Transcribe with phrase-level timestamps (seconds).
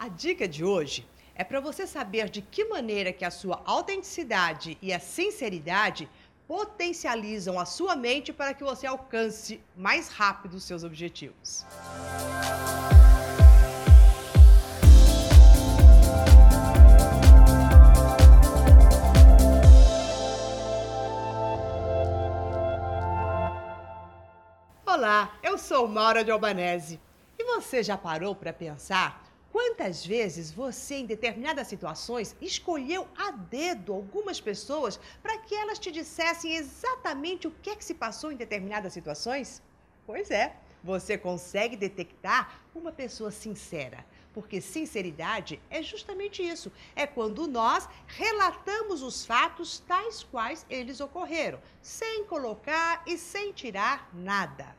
[0.00, 1.04] A dica de hoje
[1.34, 6.08] é para você saber de que maneira que a sua autenticidade e a sinceridade
[6.46, 11.66] potencializam a sua mente para que você alcance mais rápido os seus objetivos.
[24.86, 27.00] Olá, eu sou Maura de Albanese.
[27.36, 29.27] E você já parou para pensar
[29.58, 35.90] quantas vezes você, em determinadas situações, escolheu a dedo algumas pessoas para que elas te
[35.90, 39.60] dissessem exatamente o que é que se passou em determinadas situações?
[40.06, 40.54] Pois é,
[40.84, 44.06] você consegue detectar uma pessoa sincera.
[44.32, 46.70] Porque sinceridade é justamente isso.
[46.94, 54.08] É quando nós relatamos os fatos tais quais eles ocorreram, sem colocar e sem tirar
[54.14, 54.76] nada.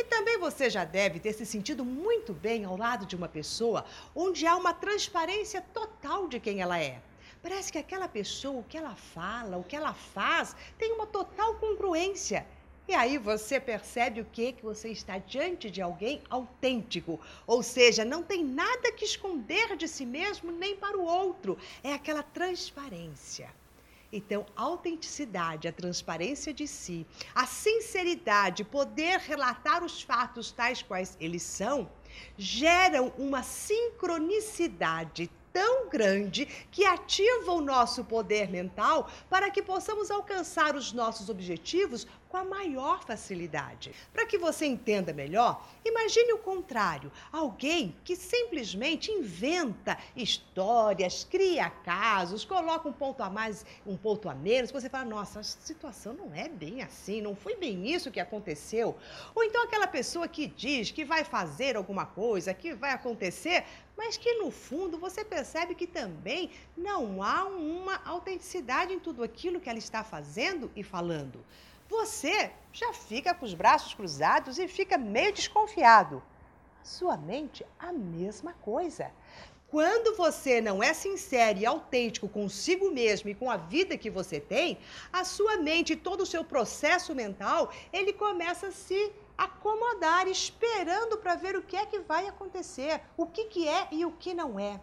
[0.00, 3.84] E também você já deve ter se sentido muito bem ao lado de uma pessoa
[4.14, 7.02] onde há uma transparência total de quem ela é.
[7.42, 11.56] Parece que aquela pessoa, o que ela fala, o que ela faz, tem uma total
[11.56, 12.46] congruência.
[12.88, 18.02] E aí você percebe o que que você está diante de alguém autêntico, ou seja,
[18.02, 21.58] não tem nada que esconder de si mesmo nem para o outro.
[21.84, 23.59] É aquela transparência.
[24.12, 31.16] Então, a autenticidade, a transparência de si, a sinceridade, poder relatar os fatos tais quais
[31.20, 31.88] eles são,
[32.36, 40.74] geram uma sincronicidade tão grande que ativa o nosso poder mental para que possamos alcançar
[40.76, 43.92] os nossos objetivos com a maior facilidade.
[44.12, 52.44] Para que você entenda melhor, imagine o contrário: alguém que simplesmente inventa histórias, cria casos,
[52.44, 56.32] coloca um ponto a mais, um ponto a menos, você fala: nossa, a situação não
[56.32, 58.96] é bem assim, não foi bem isso que aconteceu.
[59.34, 63.64] Ou então aquela pessoa que diz que vai fazer alguma coisa, que vai acontecer,
[64.00, 66.50] mas que no fundo você percebe que também
[66.88, 71.38] não há uma autenticidade em tudo aquilo que ela está fazendo e falando
[71.90, 76.22] você já fica com os braços cruzados e fica meio desconfiado.
[76.84, 79.10] Sua mente, a mesma coisa.
[79.68, 84.38] Quando você não é sincero e autêntico consigo mesmo e com a vida que você
[84.38, 84.78] tem,
[85.12, 91.16] a sua mente e todo o seu processo mental, ele começa a se acomodar, esperando
[91.16, 94.34] para ver o que é que vai acontecer, o que, que é e o que
[94.34, 94.78] não é.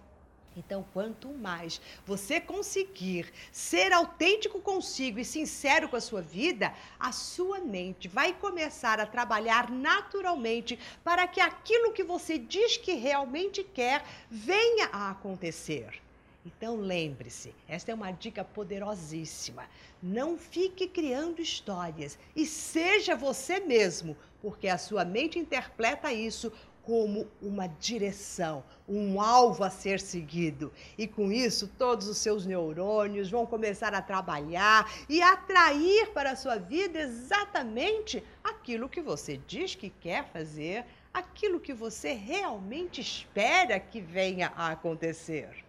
[0.55, 7.11] Então, quanto mais você conseguir ser autêntico consigo e sincero com a sua vida, a
[7.11, 13.63] sua mente vai começar a trabalhar naturalmente para que aquilo que você diz que realmente
[13.63, 16.01] quer venha a acontecer.
[16.47, 19.65] Então lembre-se, esta é uma dica poderosíssima.
[20.01, 26.49] Não fique criando histórias e seja você mesmo, porque a sua mente interpreta isso
[26.83, 30.71] como uma direção, um alvo a ser seguido.
[30.97, 36.35] E com isso, todos os seus neurônios vão começar a trabalhar e atrair para a
[36.37, 43.77] sua vida exatamente aquilo que você diz que quer fazer, aquilo que você realmente espera
[43.81, 45.66] que venha a acontecer.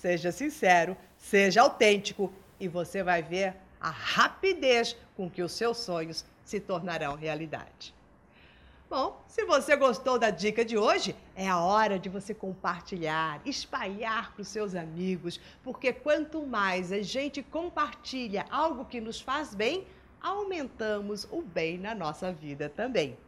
[0.00, 6.24] Seja sincero, seja autêntico e você vai ver a rapidez com que os seus sonhos
[6.42, 7.94] se tornarão realidade.
[8.88, 14.32] Bom, se você gostou da dica de hoje, é a hora de você compartilhar, espalhar
[14.32, 19.86] para os seus amigos, porque quanto mais a gente compartilha algo que nos faz bem,
[20.18, 23.18] aumentamos o bem na nossa vida também.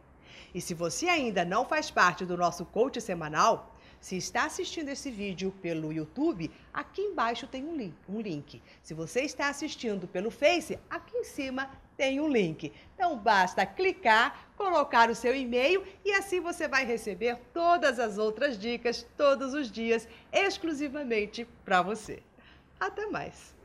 [0.55, 5.09] E se você ainda não faz parte do nosso coach semanal, se está assistindo esse
[5.09, 8.61] vídeo pelo YouTube, aqui embaixo tem um link, um link.
[8.81, 12.73] Se você está assistindo pelo Face, aqui em cima tem um link.
[12.93, 18.59] Então basta clicar, colocar o seu e-mail e assim você vai receber todas as outras
[18.59, 22.21] dicas todos os dias exclusivamente para você.
[22.77, 23.55] Até mais.